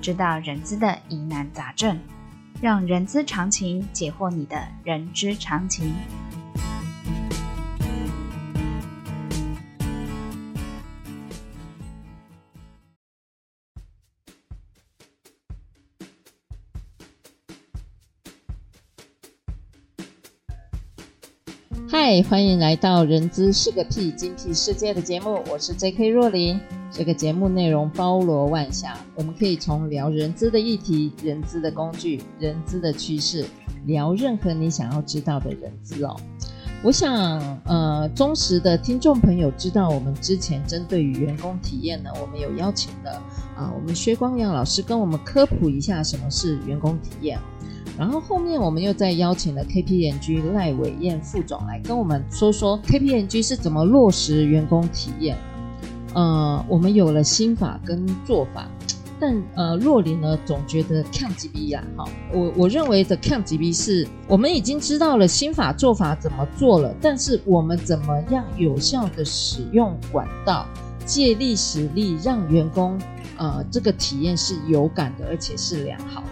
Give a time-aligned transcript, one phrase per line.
[0.00, 1.98] 知道人资的疑难杂症，
[2.60, 5.92] 让人资常情解惑你的人之常情。
[22.10, 26.08] 嗨，欢迎来到《人资是个屁，精辟世界》的节目，我是 J.K.
[26.08, 26.58] 若琳。
[26.90, 33.46] 这个节目内容包罗万象，我们可以从聊人资的议题、人资的工具、人资的趋势，
[33.86, 36.16] 聊任何你想要知道的人资哦。
[36.82, 37.16] 我想，
[37.64, 43.12] 呃，忠实的听众朋友知道，我们之前针对于员工体验呢，我们有邀请的
[43.56, 47.38] 啊、我们薛光耀老师跟我们科普一下什么是员工体验。
[48.00, 55.36] 然后后面我们又再邀请了 KPMG 赖伟燕副总来跟我们说说 KPMG 是怎么落实员工体验。
[56.14, 58.66] 呃，我们有了心法跟做法，
[59.20, 70.66] 但呃，若琳呢总觉得看几笔呀，哈，我我认为的看几笔是我们已经知道了心法做法怎么做了，但是我们怎么样有效的使用管道，
[71.04, 72.98] 借力使力，让员工
[73.36, 76.29] 呃这个体验是有感的，而且是良好的。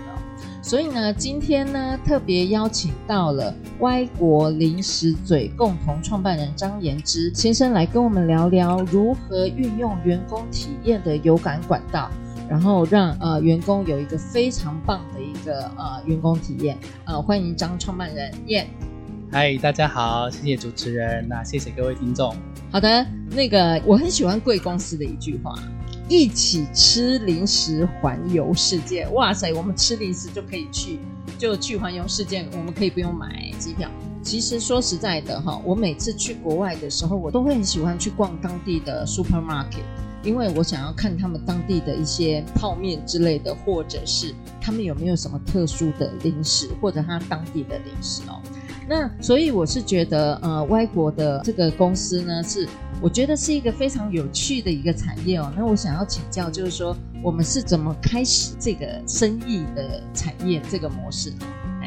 [0.69, 12.11] 所以呢，今天呢，特别邀请到了歪国零食嘴共同创办人张延之先生来跟我们聊聊如何运用员工体验的有感管道，
[12.50, 16.77] 然后让呃员工有一个非常棒的一个呃员工体验。
[17.06, 18.66] 呃，欢迎张创办人燕。
[19.33, 22.36] 嗨，大家好，谢谢主持人，那谢谢各位听众。
[22.70, 25.55] 好的，那个我很喜欢贵公司的一句话。
[26.08, 29.52] 一起吃零食环游世界，哇塞！
[29.52, 30.98] 我们吃零食就可以去，
[31.36, 32.46] 就去环游世界。
[32.52, 33.91] 我们可以不用买机票。
[34.23, 39.85] 其实说实在的哈，我每次去国外的时候，我都会很喜欢去逛当地的 supermarket，
[40.23, 48.41] 因为我想要看他们当地的一些泡面之类的，或者是他们有没有什么特殊的零食，或者他当地的零食哦。
[48.89, 52.67] 那所以我是觉得，呃，外国的这个公司呢，是
[53.01, 55.53] 我觉得是一个非常有趣的一个产业哦。
[55.57, 61.33] 那我想要请教，就是说我们是怎么开始这个生意的产业这个模式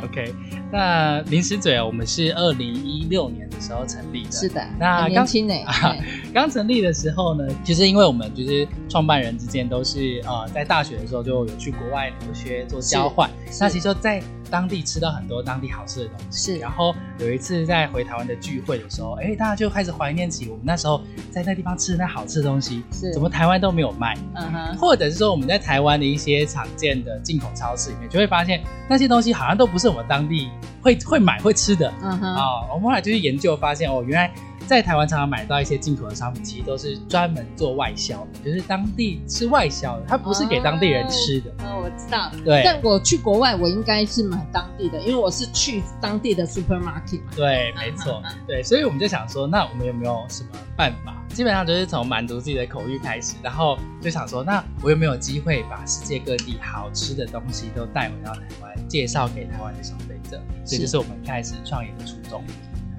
[0.04, 0.34] ？OK，
[0.72, 4.32] 那零食嘴啊，我们是二零一六年的时候成立的。
[4.32, 5.28] 是的，那刚
[6.50, 13.30] 成立的时候呢，其实因为我们就是创办人之间都是呃，在大学的时候就有去国外留学做交换，
[13.60, 16.53] 那其实就在当地吃到很多当地好吃的东西。
[16.53, 21.01] 是，然后有一次在回台湾的聚会的时候，哎，大家就开始怀念起我们那时候
[21.31, 24.17] 在那地方吃的那好吃的东西，是，怎么台湾都没有卖？
[24.35, 29.88] 嗯哼，或者是说我们在台湾的一些常见的进口超市里面，就会发现那些东西好像都不是。
[29.88, 30.50] 我们当地
[30.81, 34.31] 会会买会吃的，嗯哼，啊，我们后来就去研究发现，哦，原来
[34.72, 41.52] 在台湾常常买到一些进口的商品，其实都是专门做外销的，就是当地吃外销的，它不是给当地人吃的。
[41.66, 42.32] 哦，我知道。
[42.46, 42.62] 对。
[42.64, 47.20] 但我去国外，我应该是买当地的，因为我是去当地的 supermarket。
[47.36, 48.24] 对，没错。
[48.48, 51.22] 对，所以我们就想说，那我们有没有什么办法？
[51.34, 60.42] 基本上就是从满足自己的口欲开始，然后就想说，那我有没有机会把世界各地好吃的东西都带回到台湾，介绍给台湾的消费者？
[60.64, 62.42] 所以这是我们开始创业的初衷。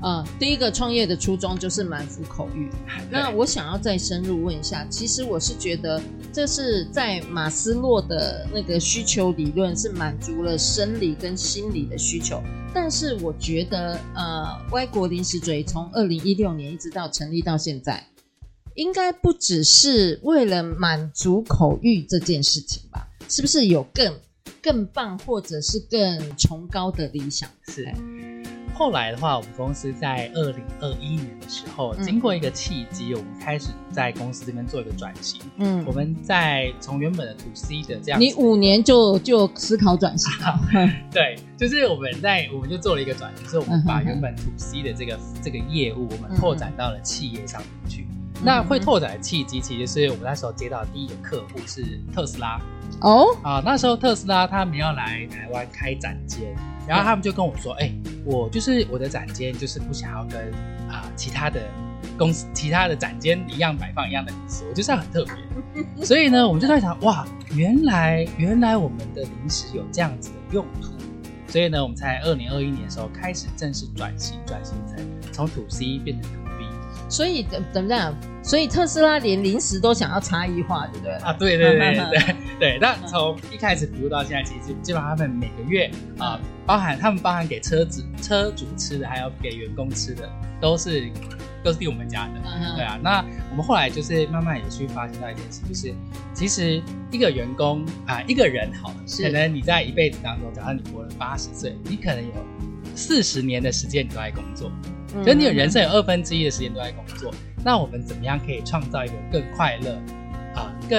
[0.05, 2.69] 嗯，第一个创业的初衷就是满足口欲。
[3.11, 6.03] 那我想要再深入问一下，其实我是觉得
[6.33, 12.43] 这是在马斯洛的那个需求理论是满足了生理跟心理的需求，
[12.75, 18.05] 但是我觉得呃，歪国零食嘴从二零一六年一直到成立到现在。
[18.75, 23.07] 应该不只是为了满足口欲这件事情吧？
[23.29, 24.15] 是不是有更
[24.63, 27.49] 更棒或者是更崇高的理想？
[27.69, 27.87] 是。
[28.75, 35.41] 后来的话，我们公司在二零二一年的时候，经过一个契机，我们开始在公司这边做一个转型。
[35.57, 40.61] 嗯，我们在从原本的 To C 的这样，你五年就就思考转型了？
[41.13, 48.07] 对，就是我们在我们就做了一个转型，就是我们把原本 To C 的这个这个业务，我们拓展到了企业上面去。
[48.45, 52.61] 那会拓展的契机，其实是我们那时候接到的第一个客户是特斯拉
[53.01, 56.53] 哦啊，那时候特斯拉他们要来台湾开展间，
[56.87, 60.53] 然后他们就跟我说：“哎、欸，我就是我的展间就是不想要跟
[60.89, 61.61] 啊、呃、其他的。”
[62.19, 65.35] 公司其他的展间一样摆放一样的零食，我觉得这样很特别。
[66.05, 70.91] 所以呢，我们就在想，哇，原来原来我们的零食有这样子的用途。
[71.47, 74.99] 所以呢，我们才二零二一年的时候开始正式转型，转型成
[75.33, 76.42] 从 To C 变成。
[77.13, 81.13] 所以怎怎么样，所以特斯拉连零食都想要差异化，对不对？
[81.17, 82.79] 啊，对对对 对对。
[82.81, 90.27] 那从一开始服务到现在，其实基本上他们每个月啊、呃，包含他们包含给车子车主吃的，还有给员工吃的，
[90.59, 91.11] 都是。
[91.65, 92.99] 都是订我们家的，嗯，对啊。
[93.01, 95.95] 那我们后来就是慢慢也去发现到一件事，就是
[96.35, 96.83] 其实
[97.13, 102.33] 一个员工啊，一个人好了，可能你在一辈子当中，假设你活了八十岁，你可能有
[102.95, 104.71] 四十年的时间你都在工作，
[105.15, 107.33] 嗯，就你的人生有二分之一的时间都在工作。
[107.65, 109.95] 那我们怎么样可以创造一个更快乐
[110.55, 110.99] 啊，更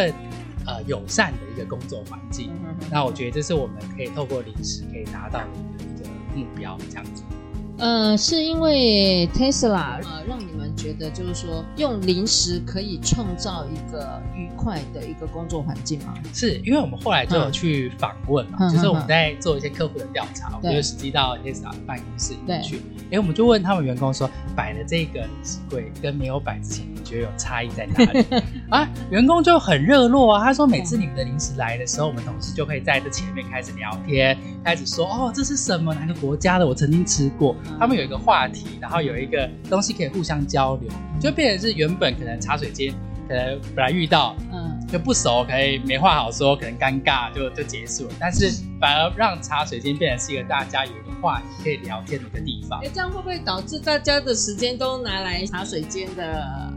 [0.66, 2.50] 呃友善的一个工作环境？
[2.64, 2.76] 嗯？
[2.90, 5.46] 那我觉得这是我们可以透过零食可以达到的
[5.80, 7.24] 一个目标，这样子。
[7.80, 16.14] 呃，是因为 Tesla 呃，让你们觉得就是说用零食可以创造一个愉快的一个工作环境吗？
[16.34, 22.82] 是因为我们后来就有去访问嘛，嗯、就是我们在做一些客户的调查，嗯、我们就实际到 Tesla 的办公室里面去，
[23.12, 28.26] 哎，我们就问他们员工说，摆的这个零食柜跟没有摆之前，你觉得有差异在哪里？
[28.70, 37.56] 啊，员工就很热络啊，他说每次你们的零食来的时候，我们同事就可以在这前面开始聊天，开始说哦，这是什么哪个国家的，我曾经吃过。
[37.80, 40.90] 他们有一个话题，然后有一个东西可以互相交流，
[41.20, 42.94] 就变成是原本可能茶水间
[43.28, 48.14] 可能本来遇到，嗯，就不熟，可以没话好说，可能尴尬就就结束了。
[48.20, 52.80] 但是反而让茶水间变成是一个大家有一个话题可以聊天的一个地方。
[52.84, 56.24] 哎，这样会不会导致大家的时间都拿来茶水间的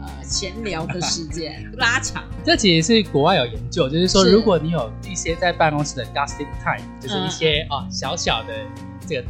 [0.01, 2.23] 呃闲聊的时间 拉长？
[2.45, 8.53] 这其实是国外有研究，就是说如果你有一些在办公室的 gossip time，就是一些啊、嗯哦、小小的
[9.05, 9.27] 这个。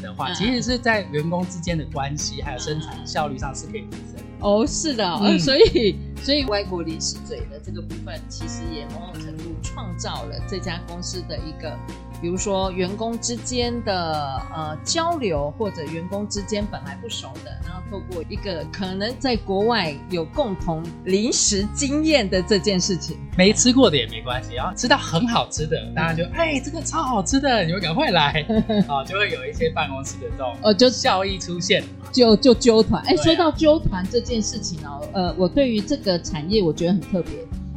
[0.00, 4.22] 的话，其实是在员工之间的关系还有生产效率上是可以提升的。
[4.40, 11.76] 哦，是的，嗯，所以所以外国零食嘴的这个部分，其实也某种程度创造了这家公司的一个。
[12.22, 28.42] 比如说员工之间的呃交流，或者员工之间本来不熟的，然后透过一个可能在国外有共同零食经验的这件事情，没吃过的也没关系，然后吃到很好吃的，大家就哎、欸、这个超好吃的，你们赶快来
[28.88, 33.02] 啊， 就会有一些办公室的这种呃就效益出现，就就揪团。
[33.04, 37.32] 哎、欸，说到揪团这件事情哦，呃，我对于这个产业我觉得很特别。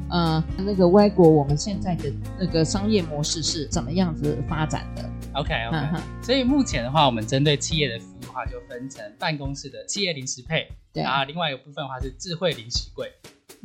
[0.09, 2.09] 呃，那个外国，我们现在的
[2.39, 5.03] 那个商业模式是怎么样子发展的
[5.33, 13.11] ？OK OK，嗯，所以目前的话，我们针对企业的服务的话，就分成办公室的企业零食配，对，然后另外一个部分的话是智慧零食柜。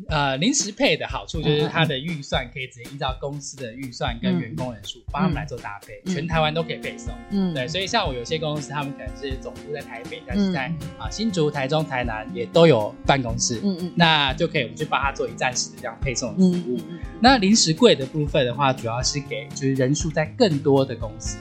[0.09, 7.15] 呃，临时配的好处就是它的预算可以直接依照公司的预算跟员工人数帮他们来做搭配，嗯、全台湾都可以配送。
[7.31, 10.67] 嗯，对，所以像我有些公司，他们可能是总部在台北，但是在
[10.99, 13.61] 啊、嗯、新竹、台中、台南也都有办公室。
[13.63, 16.81] 嗯嗯，那就可以我们去帮他做一站式的这样配送的服务。
[17.21, 21.37] 那临时柜的部分的话，主要是给就是人数在更多的公司，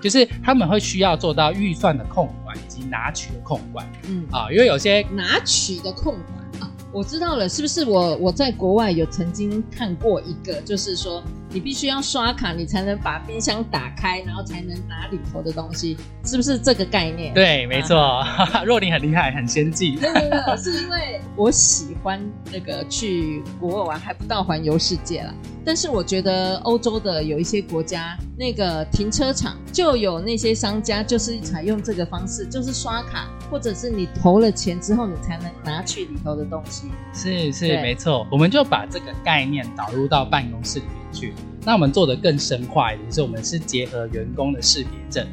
[0.00, 3.86] 就是他们会需要做到预算的控管以及拿取的控管。
[4.08, 6.47] 嗯啊，因为有些拿取的控管。
[6.92, 17.32] 我知道了，是不是我我在国外有曾经看过一个，就是说你必须要刷卡，你才能把冰箱打开，然后才能拿里头的东西，是不是这个概念？
[17.32, 17.98] 对，没错。
[17.98, 19.96] 啊、 若琳很厉害，很先进。
[19.98, 22.20] 对对对，是因为我喜欢
[22.52, 25.32] 那个去国外玩，还不到环游世界啦。
[25.64, 36.88] 但是我觉得欧洲的有一些国家，那个停车场就有那些商家，就是采用这个方式，就是刷卡，或者是你投了钱之后，你才能拿去里头的东西。
[37.12, 41.34] 是是没错，我们就把这个概念导入到办公室里面去。
[41.64, 45.26] 那我们做的更深化一点，就是我们是结合员工的识别证，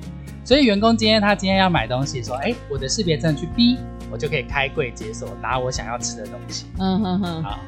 [0.43, 3.77] 所以员工今天他今天要买东西，说，哎，我的识别证去 B，，
[4.11, 6.65] 我就可以开柜解锁，拿我想要吃的东西。
[6.77, 7.59] 嗯哼哼，好。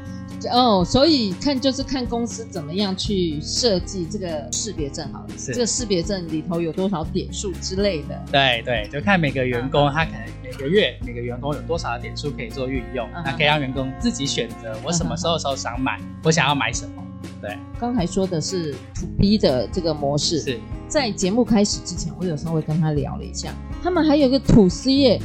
[0.52, 8.22] 哦，所以看就是看公司怎么样去设计这个识别证好了，是这个识别证里头有多少点数之类的。
[8.32, 17.04] 对对，就看每个员工他可能每个月每个员工有多少的点数可以做运用，那可以让员工自己选择我什么时候时候想买，我想要买什么。
[17.42, 23.54] 对，刚才说的是 To B 的这个模式，是在节目开始之前，我有稍微跟他聊了一下，
[23.84, 25.22] 他们还有个 To C 业。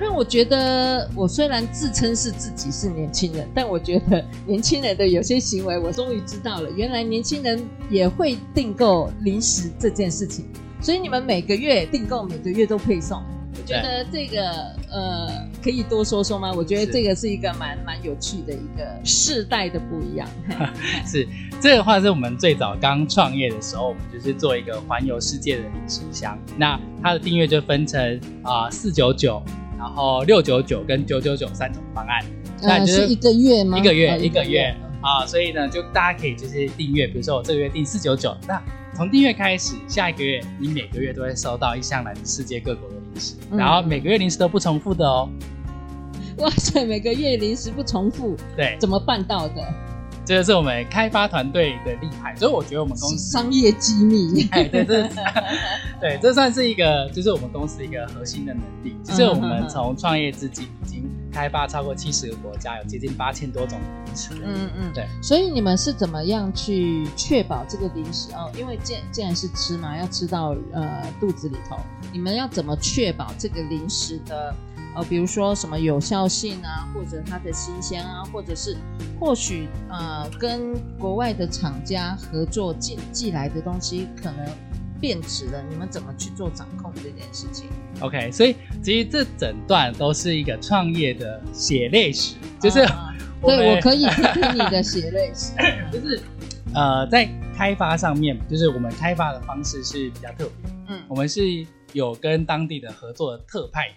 [0.00, 10.46] 让我觉得，我虽然自称是自己是年轻人，但我觉得年轻人的有些行为，我终于知道了，原来年轻人也会订购零食这件事情。
[10.80, 13.22] 所以你们每个月订购，每个月都配送，
[13.52, 14.50] 我觉得这个
[14.90, 16.52] 呃，可以多说说吗？
[16.52, 20.28] 我觉得这个是一个蛮蛮有趣的一个世代的不一样。
[21.06, 21.26] 是
[21.60, 26.38] 这个的话，是我们最早刚创业的时候，我们就是做一个环游世界的零食箱。
[26.56, 29.42] 那它的订阅就分成啊四九九。
[29.78, 32.24] 然后六九九跟九九九三种方案。
[32.62, 33.76] 那、就、是一个月吗？
[33.76, 38.62] 一个月，一个月啊，所以呢，就大家可以就是订阅，比如说我这个月订四九九，那
[38.94, 45.28] 从订阅开始，下一个月你每个月都会收到一箱来自世界各国的零食，嗯、然后每个月零食都不重复的哦。
[46.38, 49.62] 哇塞，每个月零食不重复，对，怎么办到的？
[50.24, 55.08] 这个是我们开发团队的厉害，所以我觉得我们公司商业机密，哎，对，这
[56.00, 64.30] 对，这算是一个，就是我们公司一个核心的能力，就是我们从创业至今已经开发超过七十个国家，有接近八千多种零食。
[64.44, 65.08] 嗯嗯，对。
[65.20, 68.48] 所以你们是怎么样去确保这个零食哦？
[68.56, 71.76] 因为既既然是吃嘛，要吃到呃肚子里头，
[72.12, 74.54] 你们要怎么确保这个零食的？
[74.94, 78.76] 呃，比如说什么有效性啊，或者它的新鲜啊，或者是
[79.18, 84.46] 或许呃跟国外的厂家合作寄寄来的东西可能
[85.00, 87.66] 变质了，你们怎么去做掌控这件事情
[88.00, 92.80] ？OK，所以其实这整段都是一个创业的血泪史，就是
[93.40, 95.52] 我对我可以听听你的血泪史，
[95.90, 96.20] 就是
[96.74, 101.42] 呃在开发上面，就是我们开发的方式是比较特别，嗯，我们是
[101.92, 103.96] 有跟当地的合作的特派员。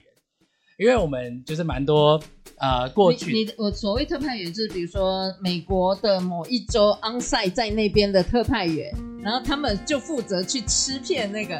[0.78, 2.22] 因为我们就是蛮多
[2.58, 11.56] 呃过去你，你我所谓特派员就是比如说美国的某一周 onsite 在那边的特派员，然后他们就负责去吃遍那个，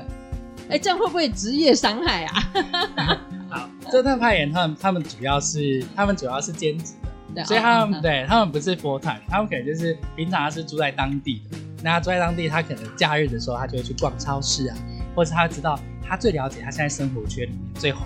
[0.70, 3.22] 哎，这样会不会职业伤害啊？
[3.50, 6.94] 好，这特派员他们他们主要是他们主要是兼职
[7.34, 14.78] 的，所以他们、哦、对他们不是 full time，他们可能就是平常他是住在当地的，那他住在当地，他可能假日的时候他就会去逛超市啊，
[15.16, 18.06] 或者他知道他最了解他现在生活圈里面最红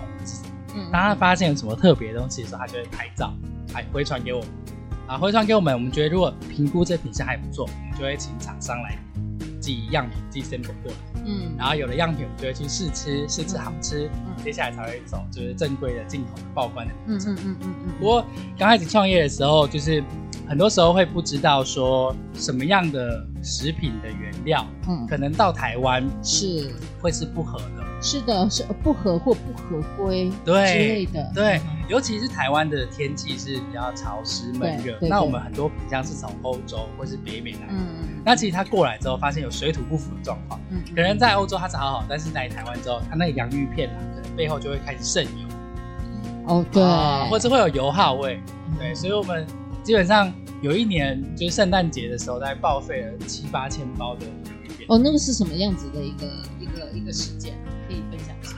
[0.92, 3.32] 当他发现有什么特别的东西的时候，他就会拍照，
[3.72, 4.48] 还回传给我们。
[5.06, 8.96] 啊，回传给我们，我们觉得如果评估这品相还不错，我们就会请厂商来
[9.60, 11.22] 寄样品、寄 sample 过来。
[11.26, 17.34] 嗯，然后有了样品，我们就会去试吃，试吃好吃，嗯，接下来才会走就是正规的进口的报关的流程。
[17.34, 17.92] 嗯嗯嗯嗯。
[17.98, 18.24] 不过
[18.56, 20.00] 刚开始创业的时候，就是
[20.46, 27.84] 很多时候会不知道说什么样的食品的原料，嗯，可能到台湾是会是不合的。
[28.00, 31.30] 是的，是不合或不合规之类的。
[31.34, 37.72] 对，对，尤其是台湾的天气是比较潮湿闷热，那我们很多品相是从欧洲或是北美来的。
[37.72, 40.58] 嗯，那其实它过来之后，发现有水土不服的状况。
[40.70, 45.48] 嗯，可能在欧洲它是好好，但是来台湾之后，它那个洋芋片啊，可能背后就会开始渗油。
[46.46, 48.40] 哦，对，呃、或者会有油耗味。
[48.78, 49.46] 对，所以我们
[49.82, 54.86] 基本上有一年就是圣诞节的时候，大概报废了七八千包的洋芋片。
[54.88, 56.26] 哦，那个是什么样子的一个
[56.58, 57.52] 一个一个事件？
[57.90, 58.56] 可以分享一下。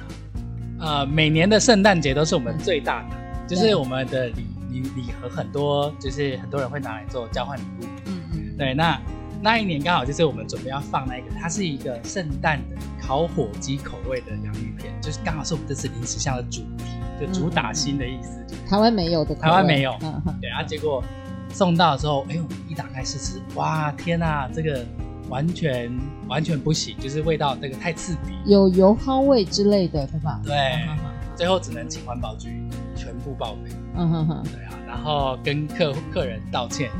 [0.79, 7.85] 呃，每年的圣诞节都是我们最大的，嗯、就是我们的礼礼礼盒很多，就是很多人会拿来做交换礼物。
[8.07, 8.57] 嗯嗯。
[8.59, 9.01] 对，那
[9.41, 16.85] 那一年刚好就是我们准备要放那个，它是一个圣诞的烤火鸡口味的洋芋片，就是刚好是我们这次零食箱的主题，
[17.21, 18.45] 就主打新的意思。
[18.51, 19.97] 嗯、台湾没有的，台湾没有。
[20.41, 21.03] 对啊，结果
[21.49, 24.85] 送到之后，哎，我们一打开试吃，哇，天哪，这个。
[25.33, 25.91] 完全
[26.29, 30.39] 完全不行，就是味道那个太刺鼻，有油耗味之类的，对吧？
[30.45, 30.55] 对，
[31.35, 32.63] 最后只能请环保局
[32.95, 33.71] 全部报废。
[33.97, 36.91] 嗯哼哼，对啊，然后跟客客人道歉，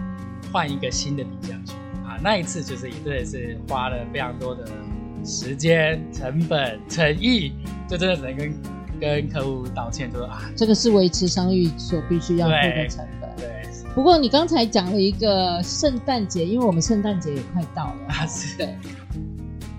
[0.51, 1.75] 换一个新的底下去
[2.07, 2.17] 啊。
[2.23, 4.67] 那一次就是也真的是花了非常多的
[5.23, 7.53] 时间、成本、诚意，
[7.87, 8.51] 就真的只能跟
[9.03, 13.29] 跟客户道歉，就说啊，这个是维持商誉所必须要付的成本。
[13.37, 17.95] 对不过你刚才讲了一个圣诞节，因为我们圣诞节也快到了。
[18.07, 18.57] 啊，是。
[18.57, 18.73] 对。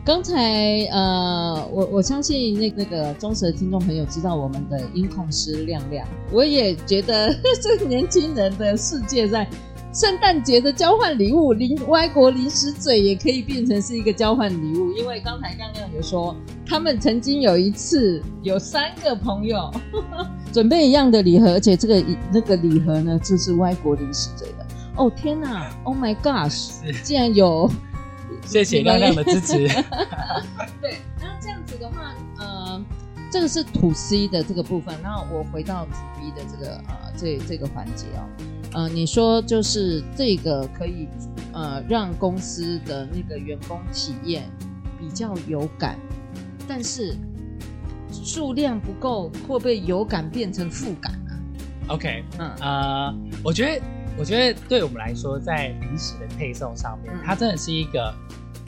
[0.04, 9.48] 刚才呃，我我相信那那个忠实的听众朋友知道我们的音控师亮亮，我也觉得 这年轻人的世界在。
[9.94, 16.36] 圣诞节的交换礼物，零歪国零食嘴也可以变成是一个交换礼物，因为刚才亮亮有说，
[16.66, 19.72] 他们曾经有一次有三个朋友
[20.52, 24.66] 准备一样的礼盒，而且这个那个礼盒呢，就是歪国零食嘴的。
[24.96, 26.72] 哦天哪，Oh my gosh，
[27.04, 27.70] 竟然有！
[28.48, 29.54] 谢谢亮亮的支持。
[30.82, 32.84] 对，那这样子的话，呃，
[33.30, 35.86] 这个是 To C 的这个部分，那我回到
[36.20, 38.26] B 的这个呃这这个环节哦。
[38.74, 41.08] 呃，你说就是这个可以，
[41.54, 44.50] 呃，让公司的那个员工体验
[45.00, 46.00] 比较有感，
[46.68, 47.16] 但是
[48.12, 51.38] 数量不够，会不会有感变成负感啊
[51.90, 53.86] ？OK，嗯，呃，我觉得，
[54.18, 58.12] 我觉得对我们来说，在零食的配送上面，嗯、它真的是一个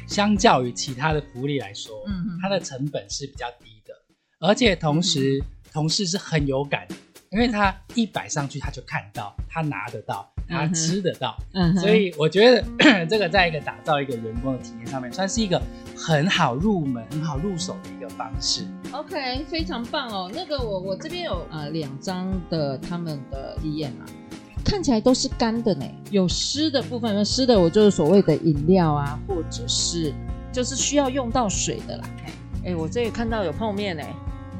[0.08, 3.94] 相较于其他的福利来说，嗯，它的成本是比较低的，
[4.40, 6.96] 而且同时，嗯、同事是很有感的。
[7.36, 12.63] 因为他一摆上去，他就看到，他拿得到，他吃得到，嗯哼，所以我觉得
[13.08, 15.62] 这个在一个打造一个员工的体验上面，算是一个
[15.98, 18.65] 很好入门、很好入手的一个方式。
[18.94, 20.32] OK，非常棒哦。
[20.34, 24.08] 那个我我这边有呃两张的他们的体验啊，
[24.63, 30.13] 看起来都是干的呢，有湿的部分，那湿的我就是所谓的饮料啊，或者是
[30.54, 32.10] 就是需要用到水的啦。
[32.63, 34.04] 哎，我这里看到有泡面呢。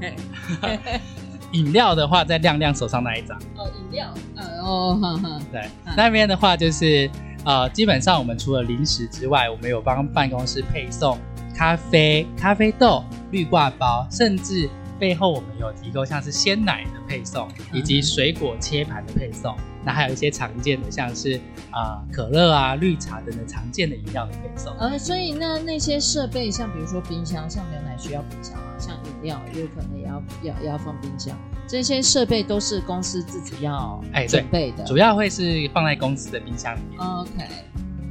[1.52, 3.38] 饮料的话，在亮亮手上那一张。
[3.56, 7.10] 哦，饮料，呃，哦，哈哈，对，那边的话就是
[7.44, 11.18] 呃，基本上我们除了零食之外，我们有帮办公室配送
[11.56, 19.56] 咖啡、咖啡豆、绿挂包，甚至背后我们有提供像是鲜奶的配送，以及水果切盘的配送。
[19.86, 21.40] 那还有一些常见的，像是
[21.70, 24.76] 啊、呃、可乐啊、绿茶等等常见的饮料的配送。
[24.78, 31.38] 呃，所以那那些设备，像比如说冰箱，像牛奶需要冰箱啊，像饮料也有可能也要要要放冰箱，
[31.68, 37.00] 这些设备都是公司自己要哎准备的，哎、主要会是放在公司的冰箱里面。
[37.00, 37.46] OK。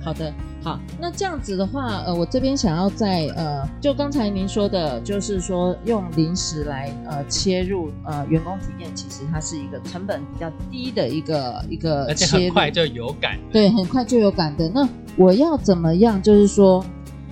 [0.05, 0.31] 好的，
[0.63, 14.69] 好，那这样子的话，呃，我这边想要在呃，就刚才您说的，就是说用零食来呃切入呃员工体验，其实它是一个成本比较低的一个一个，而且很快就有感，对，很快就有感的。
[14.69, 16.21] 那我要怎么样？
[16.23, 16.85] 就是说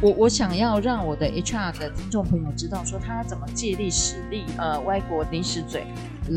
[0.03, 5.87] 我我想要让我的 HR 的听众朋友知道，说他怎么借力使力，呃，歪国零食嘴。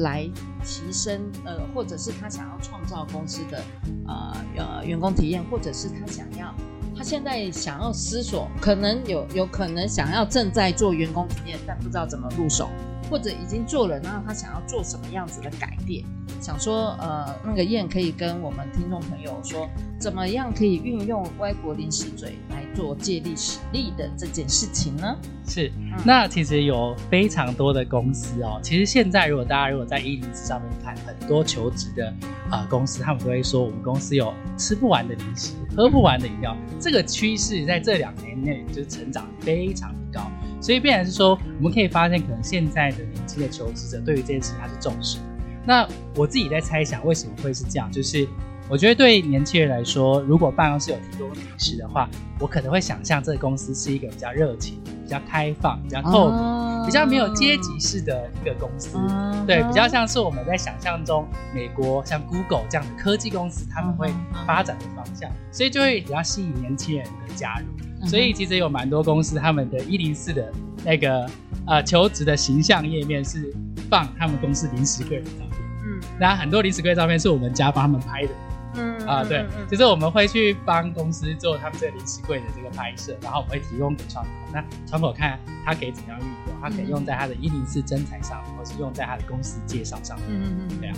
[0.01, 0.27] 来
[0.63, 3.63] 提升呃，或者是他想要创造公司的
[4.07, 6.51] 呃呃员工体验，或者是他想要
[6.97, 12.67] 他现在想要思索，可能有有可能想要正在做员工体验，但不知道怎么入手，
[13.09, 16.03] 或者已经做了，然后他想要做什么样子的改变，
[16.41, 19.69] 想说呃那个燕可以跟我们听众朋友说，
[19.99, 25.15] 怎么样可以运用歪国零食嘴来做借力使力的这件事情呢？
[25.47, 25.71] 是，
[26.03, 28.59] 那其实有非常多的公司哦。
[28.63, 32.07] 其实现在如果大家如果在一零四上面看，很多求职的
[32.49, 36.57] 啊、呃、公司，他们都会说我们公司有吃不完的零食，喝不完的饮料。
[36.79, 40.31] 这个趋势在这两年内就是成长非常的高，
[40.61, 45.23] 所以变成是说，我们可以发现，可能现在的年轻的求职者对于这件事情他是重视的。
[45.65, 47.91] 那我自己在猜想，为什么会是这样？
[47.91, 48.27] 就是。
[48.67, 58.97] 我觉得对年轻人来说，如果办公室有提供零食的话，我可能会想象这个公司是一个比较热情、比较开放、比较透明、哦、比较没有阶级式的一个公司。
[58.97, 64.11] 哦、对，比较像是我们在想象中美国像 Google 这样的科技公司他们会
[64.47, 67.84] 发展的方向，所以就会比较吸引年轻人的加入。
[68.05, 70.51] 所以其实有蛮多公司他们的一零四的
[70.83, 71.29] 那个
[71.67, 73.53] 呃求职的形象页面是
[73.89, 75.59] 放他们公司临时柜的照片。
[75.85, 78.29] 嗯，那很多零食柜照片是我们家帮他们拍的。
[78.77, 90.95] 嗯啊，对，嗯嗯、就是我们会去帮公司做他们这个临时柜的这个拍摄，然后我们会提供给窗口，那窗口看他可以怎样运用，他可以用在他的一零四征才上，或是用在他的公司介绍上嗯嗯，对啊。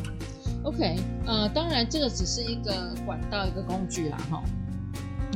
[0.64, 0.96] OK，
[1.28, 4.42] 呃，当然这个只是一个管道，一个工具啦，哈。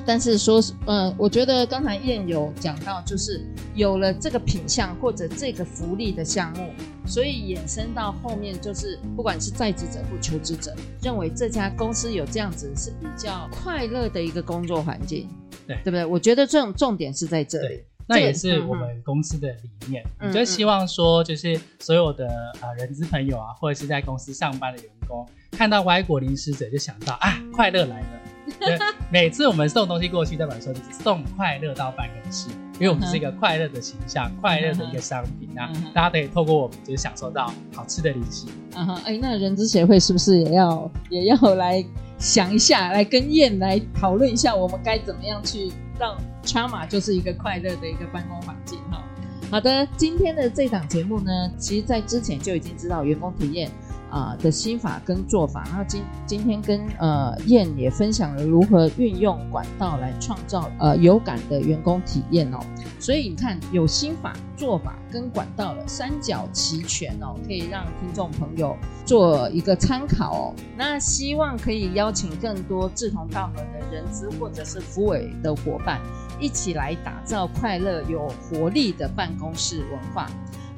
[0.05, 3.41] 但是说，呃，我觉得刚才燕有讲到，就是
[3.75, 6.69] 有了这个品相或者这个福利的项目，
[7.05, 15.29] 所以衍生到后面就是，不管是在职者或求职者，认为这家公司有这样子是比较快乐的一个工作环境，
[15.67, 16.05] 对，对不对？
[16.05, 22.27] 我觉得这种重点是在这里，对，那也是我们公司的理念，嗯、我就希望说，就是所有的
[22.61, 28.20] 呃人资朋友啊，或者是在公司上班的员工，看到歪国零食者就想到啊，快乐来了。
[28.61, 28.77] 对，
[29.11, 32.47] 每次我们送东西过去，代表说就是送快乐到办公室，
[32.79, 38.45] 因为我们是一个快乐的形象，嗯、快乐的一个商品啊，嗯、大家可以透过我们就是享受到好吃的零食。
[38.75, 41.83] 嗯哼，哎，那人资协会是不是也要也要来
[42.17, 49.03] 想一下，来跟燕来讨论一下，我们该怎么样去让 Chama 就是一个快乐的一个办公环境哈？
[49.49, 53.69] 好的，今天的这档节目呢，其实在之前就已经知道员工体验。
[54.11, 62.59] 啊、的心法跟做法，然后今今天跟呃燕也分享了如何运用管道来创造呃有感的员工体验哦。
[62.99, 70.53] 所以你看，有心法、做法跟管道的三角齐全哦，可以让听众朋友做一个参考哦。
[70.77, 75.99] 那希望可以邀请更多志同道合的人资或者是福委的伙伴，
[76.39, 80.27] 一起来打造快乐有活力的办公室文化。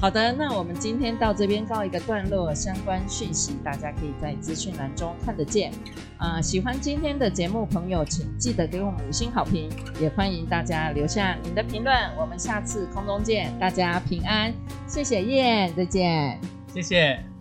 [0.03, 5.71] 好的，那我们今天到这边告一个段落，相关讯息大家可以在资讯栏中看得见。
[6.17, 9.69] 啊、喜欢今天的节目朋友，请记得给我们五星好评，
[10.01, 11.95] 也欢迎大家留下您的评论。
[12.19, 14.53] 我们下次空中见，大家平安，
[14.85, 16.37] 谢谢燕，再见，
[16.73, 17.32] 谢谢。